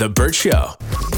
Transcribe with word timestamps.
The 0.00 0.08
Burt 0.08 0.34
Show. 0.34 0.72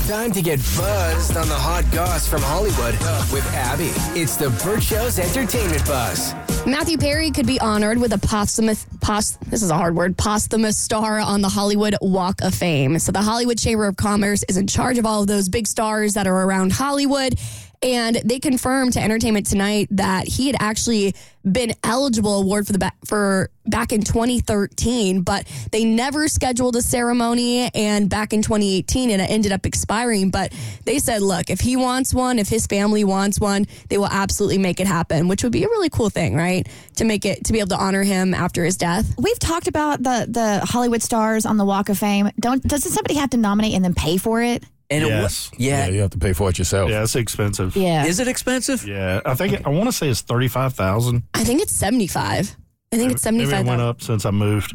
Time 0.09 0.33
to 0.33 0.43
get 0.43 0.59
buzzed 0.77 1.37
on 1.37 1.49
the 1.49 1.55
hot 1.55 1.85
goss 1.93 2.27
from 2.27 2.43
Hollywood 2.43 2.95
with 3.33 3.47
Abby. 3.55 3.93
It's 4.19 4.35
the 4.35 4.51
Burt 4.65 4.83
Show's 4.83 5.21
entertainment 5.21 5.87
buzz. 5.87 6.35
Matthew 6.67 6.99
Perry 6.99 7.31
could 7.31 7.47
be 7.47 7.61
honored 7.61 7.99
with 7.99 8.13
a 8.13 8.19
posthumous, 8.19 8.85
pos, 9.01 9.39
this 9.47 9.63
is 9.63 9.71
a 9.71 9.77
hard 9.77 9.95
word, 9.95 10.19
posthumous 10.19 10.77
star 10.77 11.21
on 11.21 11.43
the 11.43 11.49
Hollywood 11.49 11.95
Walk 12.03 12.41
of 12.41 12.57
Fame. 12.57 12.99
So 12.99 13.13
the 13.13 13.23
Hollywood 13.23 13.57
Chamber 13.57 13.87
of 13.87 13.97
Commerce 13.97 14.43
is 14.49 14.57
in 14.57 14.67
charge 14.67 14.99
of 14.99 15.07
all 15.07 15.21
of 15.21 15.29
those 15.29 15.49
big 15.49 15.69
stars 15.69 16.15
that 16.15 16.27
are 16.27 16.43
around 16.43 16.73
Hollywood. 16.73 17.39
And 17.83 18.17
they 18.25 18.39
confirmed 18.39 18.93
to 18.93 19.01
Entertainment 19.01 19.47
Tonight 19.47 19.89
that 19.91 20.29
he 20.29 20.47
had 20.47 20.57
actually 20.61 21.15
been 21.45 21.73
eligible 21.83 22.41
award 22.41 22.69
for 22.69 22.73
the 22.73 22.93
for 23.05 23.51
back 23.67 23.93
in 23.93 24.03
2013, 24.03 25.23
but 25.23 25.49
they 25.73 25.85
never 25.85 26.29
scheduled 26.29 26.77
a 26.77 26.83
ceremony. 26.83 27.71
And 27.75 28.09
back 28.09 28.33
in 28.33 28.43
2018, 28.43 29.11
and 29.11 29.21
it 29.21 29.29
ended 29.29 29.51
up 29.51 29.67
expiring. 29.67 30.31
But 30.31 30.53
they 30.85 31.01
said, 31.01 31.23
look, 31.23 31.51
if 31.51 31.59
he 31.59 31.75
wants 31.75 32.15
one, 32.15 32.39
if 32.39 32.49
his 32.49 32.69
family 32.69 33.03
wants 33.03 33.41
one, 33.41 33.67
they 33.89 33.99
will 33.99 34.07
absolutely 34.07 34.59
make 34.59 34.79
it 34.79 34.87
happen, 34.87 35.27
which 35.27 35.43
would 35.43 35.53
be 35.53 35.65
a 35.65 35.69
really 35.69 35.91
cool 35.91 36.09
thing, 36.09 36.37
right? 36.37 36.69
To 36.97 37.05
make 37.05 37.25
it 37.25 37.47
to 37.47 37.53
be 37.53 37.59
able 37.59 37.71
to 37.71 37.79
honor 37.79 38.05
him 38.05 38.33
after 38.33 38.65
his 38.65 38.77
death. 38.77 39.13
We've 39.19 39.39
talked 39.41 39.67
about 39.67 40.05
the 40.05 40.27
the 40.29 40.65
Hollywood 40.65 41.03
stars 41.03 41.47
on 41.47 41.57
the 41.57 41.65
Walk 41.65 41.89
of 41.89 41.99
Fame. 41.99 42.31
Don't 42.39 42.63
doesn't 42.63 42.93
somebody 42.93 43.15
have 43.15 43.31
to 43.31 43.39
nominate 43.39 43.75
and 43.75 43.85
then 43.85 43.95
pay 43.95 44.19
for 44.19 44.41
it? 44.41 44.63
And 44.93 45.07
Yes. 45.07 45.51
it, 45.53 45.59
wa- 45.59 45.65
yeah. 45.65 45.87
you 45.89 46.01
have 46.03 46.11
to 46.11 46.19
pay 46.19 46.33
for 46.35 46.51
it 46.51 46.59
yourself. 46.59 46.91
Yeah, 46.91 47.03
it's 47.03 47.17
expensive. 47.17 47.75
Yeah. 47.75 48.05
Is 48.05 48.21
it 48.21 48.29
expensive? 48.29 48.87
Yeah, 48.87 49.21
I 49.25 49.35
think 49.35 49.67
I 49.67 49.71
want 49.71 49.87
to 49.89 49.93
say 49.93 50.09
it's 50.11 50.21
thirty 50.21 50.49
five 50.49 50.75
thousand. 50.75 51.23
I 51.35 51.45
think 51.45 51.63
it's 51.63 51.73
75. 51.73 52.57
I 52.93 52.97
think 52.99 53.13
it's 53.13 53.25
Maybe 53.25 53.47
75. 53.47 53.61
it 53.65 53.69
went 53.69 53.81
up 53.81 54.03
since 54.03 54.27
I 54.27 54.31
moved. 54.31 54.75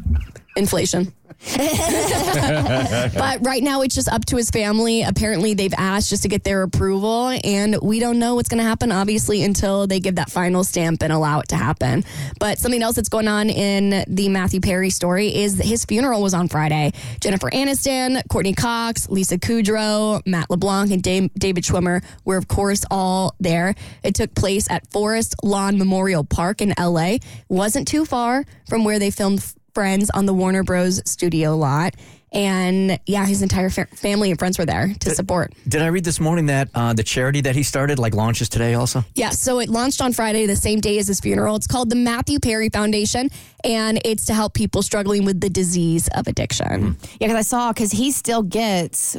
inflation. 0.56 1.12
but 1.56 3.38
right 3.46 3.62
now, 3.62 3.82
it's 3.82 3.94
just 3.94 4.08
up 4.08 4.24
to 4.26 4.36
his 4.36 4.50
family. 4.50 5.02
Apparently, 5.02 5.54
they've 5.54 5.74
asked 5.78 6.10
just 6.10 6.22
to 6.22 6.28
get 6.28 6.42
their 6.42 6.62
approval, 6.62 7.28
and 7.44 7.76
we 7.80 8.00
don't 8.00 8.18
know 8.18 8.34
what's 8.34 8.48
going 8.48 8.58
to 8.58 8.64
happen, 8.64 8.90
obviously, 8.90 9.44
until 9.44 9.86
they 9.86 10.00
give 10.00 10.16
that 10.16 10.30
final 10.30 10.64
stamp 10.64 11.02
and 11.02 11.12
allow 11.12 11.38
it 11.38 11.48
to 11.48 11.56
happen. 11.56 12.04
But 12.40 12.58
something 12.58 12.82
else 12.82 12.96
that's 12.96 13.08
going 13.08 13.28
on 13.28 13.50
in 13.50 14.04
the 14.08 14.28
Matthew 14.28 14.60
Perry 14.60 14.90
story 14.90 15.34
is 15.34 15.58
that 15.58 15.66
his 15.66 15.84
funeral 15.84 16.22
was 16.22 16.34
on 16.34 16.48
Friday. 16.48 16.92
Jennifer 17.20 17.48
Aniston, 17.50 18.20
Courteney 18.28 18.54
Cox, 18.54 19.08
Lisa 19.08 19.38
Kudrow, 19.38 20.20
Matt 20.26 20.50
LeBlanc, 20.50 20.90
and 20.90 21.02
David 21.02 21.62
Schwimmer 21.62 22.02
were, 22.24 22.36
of 22.36 22.48
course, 22.48 22.84
all 22.90 23.36
there. 23.38 23.76
It 24.02 24.14
took 24.14 24.34
place 24.34 24.68
at 24.70 24.90
Forest 24.90 25.36
Lawn 25.44 25.78
Memorial 25.78 26.24
Park 26.24 26.60
in 26.60 26.74
LA. 26.78 27.18
Wasn't 27.48 27.86
too 27.86 28.04
far 28.04 28.44
from 28.68 28.82
where 28.82 28.98
they 28.98 29.10
filmed 29.10 29.54
friends 29.74 30.10
on 30.10 30.26
the 30.26 30.34
Warner 30.34 30.62
Bros. 30.62 31.00
studio 31.08 31.56
lot. 31.56 31.94
And 32.30 32.98
yeah, 33.06 33.24
his 33.24 33.40
entire 33.40 33.70
fa- 33.70 33.86
family 33.94 34.30
and 34.30 34.38
friends 34.38 34.58
were 34.58 34.66
there 34.66 34.92
to 35.00 35.10
support. 35.10 35.54
Did 35.66 35.80
I 35.80 35.86
read 35.86 36.04
this 36.04 36.20
morning 36.20 36.46
that 36.46 36.68
uh, 36.74 36.92
the 36.92 37.02
charity 37.02 37.40
that 37.42 37.56
he 37.56 37.62
started 37.62 37.98
like 37.98 38.14
launches 38.14 38.50
today 38.50 38.74
also? 38.74 39.02
Yeah, 39.14 39.30
so 39.30 39.60
it 39.60 39.70
launched 39.70 40.02
on 40.02 40.12
Friday, 40.12 40.44
the 40.44 40.56
same 40.56 40.80
day 40.80 40.98
as 40.98 41.08
his 41.08 41.20
funeral. 41.20 41.56
It's 41.56 41.66
called 41.66 41.88
the 41.88 41.96
Matthew 41.96 42.38
Perry 42.38 42.68
Foundation, 42.68 43.30
and 43.64 43.98
it's 44.04 44.26
to 44.26 44.34
help 44.34 44.52
people 44.52 44.82
struggling 44.82 45.24
with 45.24 45.40
the 45.40 45.48
disease 45.48 46.08
of 46.14 46.26
addiction. 46.26 46.98
Yeah, 47.18 47.28
because 47.28 47.36
I 47.36 47.42
saw 47.42 47.72
because 47.72 47.92
he 47.92 48.10
still 48.10 48.42
gets 48.42 49.16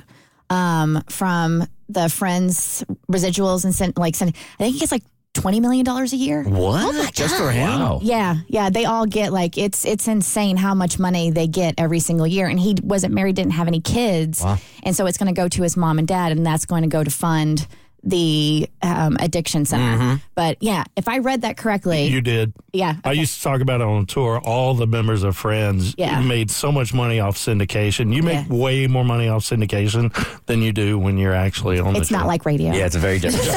um, 0.52 1.04
from 1.10 1.68
the 1.88 2.10
friends 2.10 2.84
residuals 3.12 3.66
and 3.66 3.74
sent 3.74 3.98
like 3.98 4.16
sent. 4.16 4.36
I 4.60 4.64
think 4.64 4.76
he 4.76 4.80
gets 4.80 4.92
like 4.92 5.04
twenty 5.42 5.60
million 5.60 5.86
dollars 5.86 6.14
a 6.14 6.18
year. 6.18 6.44
What? 6.44 6.96
Oh 6.96 7.10
Just 7.14 7.36
for 7.36 7.52
him? 7.52 7.70
Wow. 7.70 8.00
Yeah, 8.02 8.38
yeah, 8.48 8.70
they 8.70 8.86
all 8.86 9.06
get 9.06 9.32
like 9.32 9.58
it's 9.58 9.86
it's 9.86 10.08
insane 10.08 10.58
how 10.58 10.74
much 10.74 11.00
money 11.00 11.32
they 11.32 11.48
get 11.48 11.76
every 11.78 12.00
single 12.00 12.28
year. 12.28 12.48
And 12.48 12.60
he 12.60 12.76
wasn't 12.84 13.14
married, 13.14 13.36
didn't 13.36 13.54
have 13.54 13.68
any 13.68 13.82
kids, 13.82 14.44
and 14.84 14.96
so 14.96 15.06
it's 15.06 15.18
going 15.18 15.34
to 15.34 15.40
go 15.42 15.48
to 15.48 15.64
his 15.64 15.78
mom 15.78 16.00
and 16.00 16.08
dad, 16.08 16.32
and 16.32 16.46
that's 16.46 16.66
going 16.66 16.84
to 16.84 16.90
go 16.90 17.04
to 17.04 17.12
fund 17.12 17.68
the 18.04 18.70
um, 18.82 19.18
addiction 19.20 19.66
center. 19.66 20.22
But 20.36 20.58
yeah, 20.62 20.84
if 20.96 21.08
I 21.08 21.18
read 21.20 21.42
that 21.42 21.58
correctly, 21.58 22.06
You 22.08 22.22
did. 22.22 22.54
yeah, 22.74 22.96
I 23.04 23.12
used 23.12 23.36
to 23.38 23.42
talk 23.44 23.62
about 23.62 23.82
it 23.82 23.88
on 23.88 24.06
tour. 24.06 24.40
All 24.44 24.74
the 24.74 24.88
members 24.88 25.24
of 25.24 25.36
Friends 25.36 25.96
Yeah. 25.98 26.22
made 26.22 26.50
so 26.52 26.72
much 26.72 26.94
money 26.94 27.20
off 27.20 27.38
syndication. 27.38 28.14
You 28.16 28.24
make 28.24 28.48
Yeah. 28.50 28.56
way 28.56 28.88
more 28.88 29.04
money 29.04 29.28
off 29.28 29.44
syndication 29.44 30.12
than 30.46 30.62
you 30.62 30.72
do 30.72 30.98
when 30.98 31.18
you're 31.18 31.34
actually 31.34 31.80
on 31.80 31.94
the 31.94 32.00
it's 32.00 32.12
not 32.12 32.22
show. 32.22 32.28
like 32.28 32.46
radio. 32.46 32.72
Yeah, 32.74 32.86
it's 32.86 32.96
a 32.96 33.00
very 33.00 33.20
different 33.20 33.46
job. 33.46 33.56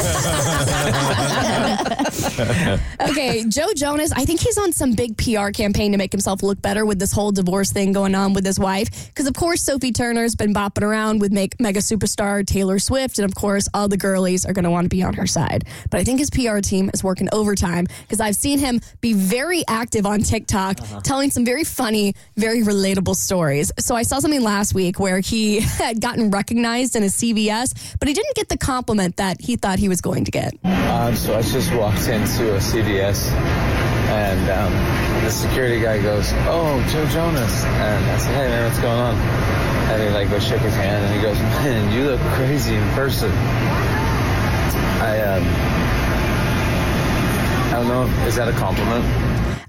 Okay, 3.03 3.45
Joe 3.49 3.73
Jonas, 3.77 4.13
I 4.13 4.25
think 4.25 4.41
he's 4.41 4.57
on 4.59 4.73
some 4.73 4.93
big 4.95 5.17
PR 5.17 5.51
campaign 5.51 5.93
to 5.93 5.99
make 5.99 6.13
himself 6.13 6.43
look 6.43 6.61
better 6.63 6.85
with 6.87 6.99
this 6.99 7.13
whole 7.13 7.33
divorce 7.33 7.73
thing 7.73 7.93
going 7.93 8.15
on 8.15 8.33
with 8.33 8.45
his 8.47 8.59
wife. 8.59 9.09
Because, 9.09 9.27
of 9.27 9.35
course, 9.35 9.61
Sophie 9.63 9.93
Turner's 9.93 10.35
been 10.35 10.55
bopping 10.55 10.83
around 10.83 11.21
with 11.21 11.33
make, 11.33 11.59
mega 11.61 11.81
superstar 11.81 12.47
Taylor 12.47 12.79
Swift. 12.79 13.19
And, 13.19 13.25
of 13.29 13.35
course, 13.35 13.69
all 13.75 13.89
the 13.89 13.97
girlies 14.33 14.47
are 14.47 14.53
going 14.53 14.65
to 14.65 14.71
want 14.71 14.85
to 14.85 14.89
be 14.89 15.03
on 15.03 15.15
her 15.15 15.27
side. 15.27 15.65
But 15.91 16.01
I 16.01 16.05
think 16.05 16.19
his 16.19 16.31
PR 16.31 16.61
team 16.61 16.91
is 16.93 17.05
working 17.05 17.29
overtime 17.33 17.87
because 18.03 18.21
I've 18.21 18.37
seen 18.37 18.59
him 18.59 18.81
be 19.01 19.13
very 19.13 19.63
active 19.69 20.07
on 20.07 20.21
TikTok, 20.21 20.79
telling 21.05 21.31
some 21.31 21.45
very 21.45 21.65
funny, 21.65 22.15
very 22.37 22.63
relatable 22.63 23.17
stories. 23.17 23.73
So 23.79 23.95
I 23.95 24.03
saw 24.03 24.19
something 24.19 24.43
last 24.43 24.75
week 24.75 24.99
where 24.99 25.21
he 25.21 25.61
had 25.79 26.01
gotten 26.01 26.31
recognized 26.31 26.97
in 26.97 27.03
a 27.03 27.07
CVS, 27.07 27.97
but 27.99 28.09
he 28.09 28.15
didn't 28.15 28.35
get 28.35 28.49
the 28.49 28.59
compliment 28.59 29.17
that 29.17 29.41
he 29.41 29.57
thought 29.57 29.79
he 29.79 29.89
was 29.89 30.01
going 30.01 30.25
to 30.25 30.31
get. 30.31 30.55
Um, 30.65 31.15
so 31.17 31.37
I 31.37 31.43
just 31.43 31.73
walked 31.75 32.09
into 32.09 32.55
a 32.55 32.59
CVS, 32.59 33.31
and 34.13 34.51
um, 34.51 34.73
the 35.25 35.31
security 35.31 35.81
guy 35.81 36.01
goes, 36.03 36.33
"Oh, 36.49 36.81
Joe 36.91 37.07
Jonas," 37.07 37.65
and 37.65 38.05
I 38.05 38.19
said, 38.19 38.35
"Hey 38.35 38.49
man, 38.49 38.65
what's 38.65 38.81
going 38.81 39.01
on?" 39.01 39.15
And 39.93 40.03
he 40.03 40.09
like 40.11 40.31
goes 40.31 40.45
shook 40.47 40.61
his 40.61 40.75
hand, 40.75 41.05
and 41.05 41.15
he 41.15 41.21
goes, 41.21 41.39
"Man, 41.39 41.93
you 41.93 42.11
look 42.11 42.21
crazy 42.37 42.75
in 42.75 42.89
person." 42.91 43.31
I 45.03 45.21
um, 45.21 45.45
I 47.69 47.77
don't 47.77 47.89
know, 47.89 48.27
is 48.27 48.37
that 48.37 48.49
a 48.49 48.53
compliment? 48.53 49.05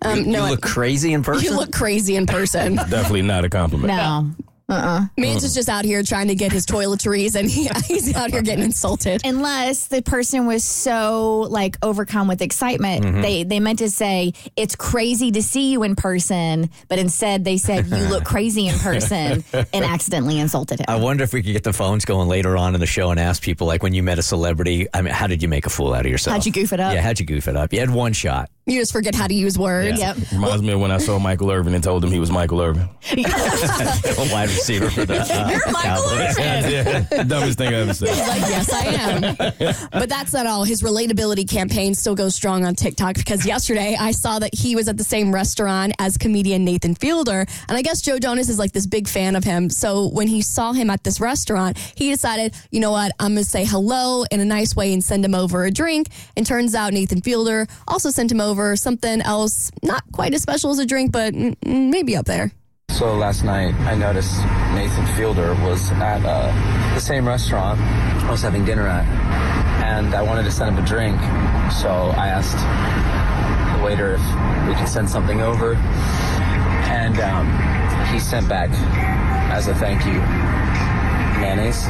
Um, 0.02 0.20
you 0.20 0.26
no, 0.26 0.50
look 0.50 0.62
crazy 0.62 1.14
in 1.14 1.24
person? 1.24 1.46
You 1.46 1.56
look 1.56 1.72
crazy 1.72 2.16
in 2.16 2.26
person. 2.26 2.76
Definitely 2.76 3.22
not 3.22 3.46
a 3.46 3.50
compliment. 3.50 3.88
No. 3.88 4.30
Mans 4.70 5.44
is 5.44 5.54
just 5.54 5.70
out 5.70 5.86
here 5.86 6.02
trying 6.04 6.28
to 6.30 6.36
get 6.36 6.52
his 6.52 6.66
toiletries, 6.66 7.36
and 7.36 7.50
he, 7.50 7.70
he's 7.88 8.16
out 8.16 8.32
here 8.32 8.42
getting 8.42 8.64
insulted. 8.66 9.22
unless 9.26 9.88
the 9.88 10.02
person 10.02 10.46
was 10.48 10.64
so 10.64 11.42
like 11.50 11.78
overcome 11.84 12.28
with 12.28 12.42
excitement 12.42 13.04
Mm-hmm. 13.04 13.22
they 13.22 13.44
they 13.44 13.60
meant 13.60 13.80
to 13.80 13.90
say 13.90 14.34
it's 14.56 14.76
crazy 14.76 15.32
to 15.32 15.42
see 15.44 15.72
you 15.72 15.84
in 15.84 15.96
person 15.96 16.70
but 16.88 17.00
instead 17.00 17.44
they 17.44 17.58
said 17.58 17.88
you 17.88 17.98
look 18.08 18.24
crazy 18.24 18.68
in 18.68 18.78
person 18.80 19.44
and 19.54 19.86
accidentally 19.86 20.40
insulted 20.40 20.80
him 20.80 20.86
I 20.88 20.96
wonder 20.96 21.24
if 21.24 21.34
we 21.34 21.42
could 21.44 21.54
get 21.54 21.64
the 21.64 21.74
phones 21.74 22.06
going 22.06 22.28
later 22.28 22.56
on 22.58 22.74
in 22.76 22.80
the 22.80 22.86
show 22.88 23.12
and 23.12 23.20
ask 23.20 23.42
people, 23.42 23.68
like, 23.68 23.84
when 23.84 23.94
you 23.94 24.04
met 24.04 24.20
a 24.20 24.22
celebrity, 24.24 24.88
I 24.94 25.02
mean, 25.02 25.14
how 25.14 25.28
did 25.28 25.42
you 25.42 25.48
make 25.50 25.66
a 25.66 25.70
fool 25.70 25.94
out 25.94 26.06
of 26.06 26.12
yourself? 26.12 26.34
How'd 26.36 26.46
you 26.46 26.52
goof 26.52 26.72
it 26.74 26.80
up? 26.80 26.94
Yeah, 26.94 27.02
how'd 27.02 27.20
you 27.20 27.26
goof 27.26 27.48
it 27.48 27.56
up? 27.56 27.74
You 27.74 27.80
had 27.80 27.90
one 27.90 28.14
shot. 28.14 28.50
You 28.66 28.80
just 28.80 28.94
forget 28.94 29.14
how 29.14 29.28
to 29.28 29.34
use 29.34 29.60
words. 29.60 30.00
yep 30.00 30.16
Reminds 30.32 30.62
me 30.64 30.72
of 30.72 30.80
when 30.80 30.90
I 30.90 30.98
saw 30.98 31.20
Michael 31.20 31.52
Irvin 31.52 31.74
and 31.74 31.84
told 31.84 32.02
him 32.04 32.12
he 32.12 32.20
was 32.20 32.32
Michael 32.32 32.62
Irvin. 32.62 32.84
a 33.12 33.16
wide 34.32 34.48
receiver 34.50 34.90
for 34.90 35.06
the 35.06 35.20
uh, 35.20 35.50
You're 35.50 35.72
Michael. 35.72 36.10
Irvin. 36.10 37.28
Dumbest 37.28 37.58
thing 37.58 37.68
I 37.74 37.80
ever 37.82 37.94
said. 37.94 38.08
Like, 38.10 38.42
yes, 38.42 38.72
I 38.72 38.86
am. 38.86 39.36
But 39.92 40.08
that's 40.10 40.32
not 40.32 40.46
all. 40.48 40.64
His 40.64 40.82
relatability 40.82 41.50
campaign 41.50 41.94
still 41.94 42.16
goes 42.16 42.36
strong 42.36 42.64
on 42.66 42.74
TikTok 42.76 43.16
because 43.16 43.46
yesterday 43.46 43.98
I 44.00 44.12
saw 44.12 44.40
that 44.40 44.54
he 44.56 44.76
was 44.76 44.88
at 44.88 44.96
the 44.98 45.04
same 45.04 45.34
restaurant 45.34 45.94
as 46.00 46.18
comedian 46.18 46.64
Nathan 46.64 46.96
Fielder. 46.96 47.46
And 47.68 47.78
I 47.78 47.82
guess 47.82 48.02
Joe 48.02 48.18
Jonas 48.18 48.48
is 48.48 48.60
like 48.60 48.72
this 48.72 48.86
big 48.88 49.08
fan 49.10 49.36
of 49.36 49.44
him. 49.44 49.70
So 49.70 50.08
when 50.08 50.28
he 50.28 50.42
saw 50.42 50.72
him 50.72 50.90
at 50.90 51.04
this 51.04 51.20
restaurant, 51.20 51.78
he 51.96 52.10
decided, 52.12 52.54
you 52.72 52.80
know 52.80 52.92
what, 52.92 53.12
I'm 53.20 53.34
going 53.34 53.44
to 53.44 53.50
say 53.50 53.66
hello 53.66 54.24
in 54.32 54.40
a 54.40 54.46
nice 54.46 54.74
way 54.76 54.94
and 54.94 55.04
send 55.04 55.26
him 55.26 55.36
over 55.36 55.66
a 55.66 55.72
drink. 55.72 56.08
And 56.38 56.46
turns 56.46 56.76
out 56.76 56.94
Nathan 56.94 57.22
Fielder 57.22 57.68
also 57.88 58.10
sent 58.10 58.32
him 58.32 58.40
over 58.42 58.53
something 58.76 59.22
else, 59.22 59.72
not 59.82 60.04
quite 60.12 60.34
as 60.34 60.42
special 60.42 60.72
as 60.72 60.80
a 60.80 60.86
drink, 60.86 61.12
but 61.12 61.34
maybe 61.66 62.16
up 62.16 62.26
there. 62.26 62.52
So 62.90 63.16
last 63.16 63.44
night 63.44 63.74
I 63.76 63.96
noticed 63.96 64.38
Nathan 64.76 65.06
Fielder 65.16 65.56
was 65.66 65.92
at 65.94 66.24
uh, 66.24 66.94
the 66.94 67.00
same 67.00 67.28
restaurant 67.28 67.80
I 67.80 68.30
was 68.30 68.42
having 68.42 68.64
dinner 68.66 68.88
at, 68.88 69.06
and 69.84 70.14
I 70.14 70.22
wanted 70.22 70.44
to 70.44 70.52
send 70.52 70.78
him 70.78 70.84
a 70.84 70.88
drink. 70.88 71.20
So 71.72 71.90
I 71.90 72.28
asked 72.28 72.58
the 73.78 73.84
waiter 73.84 74.14
if 74.14 74.68
we 74.68 74.76
could 74.76 74.88
send 74.88 75.10
something 75.10 75.42
over, 75.42 75.74
and 75.74 77.20
um, 77.20 78.14
he 78.14 78.20
sent 78.20 78.48
back 78.48 78.70
as 79.52 79.68
a 79.68 79.76
thank 79.76 80.06
you 80.06 80.22
mayonnaise. 81.42 81.84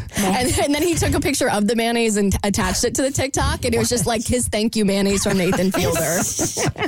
And, 0.24 0.58
and 0.60 0.74
then 0.74 0.82
he 0.82 0.94
took 0.94 1.14
a 1.14 1.20
picture 1.20 1.50
of 1.50 1.66
the 1.66 1.76
mayonnaise 1.76 2.16
and 2.16 2.34
attached 2.44 2.84
it 2.84 2.94
to 2.96 3.02
the 3.02 3.10
TikTok, 3.10 3.64
and 3.64 3.74
it 3.74 3.78
was 3.78 3.88
just 3.88 4.06
like 4.06 4.26
his 4.26 4.48
thank 4.48 4.76
you 4.76 4.84
mayonnaise 4.84 5.24
from 5.24 5.38
Nathan 5.38 5.70
Fielder. 5.72 6.00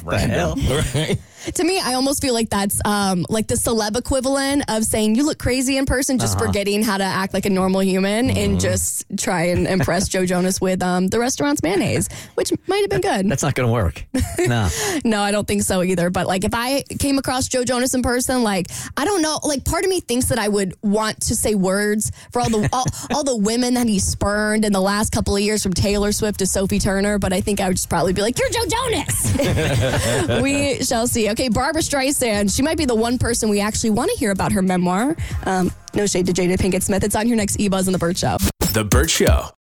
What 0.02 0.20
the? 0.28 1.18
To 1.54 1.64
me, 1.64 1.80
I 1.80 1.94
almost 1.94 2.22
feel 2.22 2.34
like 2.34 2.50
that's 2.50 2.80
um, 2.84 3.26
like 3.28 3.48
the 3.48 3.56
celeb 3.56 3.96
equivalent 3.96 4.62
of 4.68 4.84
saying 4.84 5.16
you 5.16 5.26
look 5.26 5.38
crazy 5.38 5.76
in 5.76 5.86
person, 5.86 6.18
just 6.20 6.36
Uh-huh. 6.36 6.46
forgetting 6.46 6.84
how 6.84 6.98
to 6.98 7.04
act 7.04 7.34
like 7.34 7.46
a 7.46 7.50
normal 7.50 7.82
human 7.82 8.28
Mm-hmm. 8.28 8.36
and 8.38 8.60
just 8.60 9.04
try 9.18 9.46
and 9.46 9.66
impress 9.66 10.06
Joe 10.08 10.24
Jonas 10.24 10.60
with 10.60 10.82
um, 10.84 11.08
the 11.08 11.18
restaurant's 11.18 11.60
mayonnaise, 11.62 12.08
which 12.34 12.52
might 12.68 12.80
have 12.82 12.90
been 12.90 13.00
good. 13.00 13.28
That's 13.28 13.42
not 13.42 13.54
going 13.54 13.66
to 13.66 13.72
work. 13.72 14.04
No. 14.38 14.68
No, 15.04 15.20
I 15.20 15.30
don't 15.32 15.46
think 15.48 15.62
so 15.62 15.82
either. 15.82 16.10
But 16.10 16.26
like, 16.26 16.44
if 16.44 16.52
I 16.54 16.82
came 17.00 17.18
across 17.18 17.48
Joe 17.48 17.64
Jonas 17.64 17.94
in 17.94 18.02
person, 18.02 18.42
like, 18.44 18.66
I 18.96 19.04
don't 19.04 19.20
know, 19.22 19.40
like, 19.42 19.64
part 19.64 19.82
of 19.84 19.90
me 19.90 20.00
thinks 20.00 20.26
that 20.26 20.38
I 20.38 20.46
would 20.48 20.74
want 20.82 21.20
to 21.22 21.34
say 21.34 21.54
words 21.54 22.12
for 22.30 22.40
all 22.40 22.48
the 22.50 22.68
all, 22.72 22.84
all 23.12 23.21
the 23.22 23.36
women 23.36 23.74
that 23.74 23.88
he 23.88 23.98
spurned 23.98 24.64
in 24.64 24.72
the 24.72 24.80
last 24.80 25.12
couple 25.12 25.36
of 25.36 25.42
years, 25.42 25.62
from 25.62 25.72
Taylor 25.72 26.12
Swift 26.12 26.38
to 26.40 26.46
Sophie 26.46 26.78
Turner. 26.78 27.18
But 27.18 27.32
I 27.32 27.40
think 27.40 27.60
I 27.60 27.68
would 27.68 27.76
just 27.76 27.88
probably 27.88 28.12
be 28.12 28.22
like, 28.22 28.38
"You're 28.38 28.50
Joe 28.50 28.66
Jonas." 28.68 30.42
we 30.42 30.82
shall 30.82 31.06
see. 31.06 31.30
Okay, 31.30 31.48
Barbra 31.48 31.82
Streisand. 31.82 32.54
She 32.54 32.62
might 32.62 32.78
be 32.78 32.84
the 32.84 32.94
one 32.94 33.18
person 33.18 33.48
we 33.48 33.60
actually 33.60 33.90
want 33.90 34.10
to 34.10 34.16
hear 34.16 34.30
about 34.30 34.52
her 34.52 34.62
memoir. 34.62 35.16
Um, 35.44 35.72
no 35.94 36.06
shade 36.06 36.26
to 36.26 36.32
Jada 36.32 36.56
Pinkett 36.56 36.82
Smith. 36.82 37.04
It's 37.04 37.16
on 37.16 37.28
your 37.28 37.36
next 37.36 37.60
E 37.60 37.68
Buzz 37.68 37.86
on 37.86 37.92
the 37.92 37.98
Burt 37.98 38.16
Show. 38.16 38.38
The 38.72 38.84
Burt 38.84 39.10
Show. 39.10 39.48